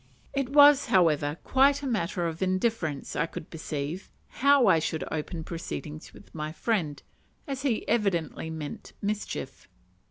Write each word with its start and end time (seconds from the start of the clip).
It 0.33 0.49
was, 0.49 0.87
however, 0.87 1.37
quite 1.43 1.83
a 1.83 1.87
matter 1.87 2.25
of 2.25 2.41
indifference, 2.41 3.15
I 3.15 3.27
could 3.27 3.51
perceive, 3.51 4.09
how 4.29 4.65
I 4.65 4.79
should 4.79 5.03
open 5.11 5.43
proceedings 5.43 6.11
with 6.11 6.33
my 6.33 6.51
friend; 6.51 7.03
as 7.45 7.61
he 7.61 7.87
evidently 7.87 8.49
meant 8.49 8.93
mischief. 8.99 9.67